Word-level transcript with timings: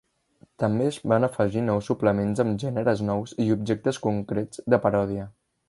També 0.61 0.87
es 0.91 0.95
van 1.11 1.27
afegir 1.27 1.63
nous 1.67 1.91
suplements 1.91 2.43
amb 2.45 2.65
gèneres 2.65 3.05
nous 3.11 3.37
i 3.47 3.47
objectes 3.59 4.03
concrets 4.09 4.67
de 4.75 4.85
paròdia. 4.87 5.31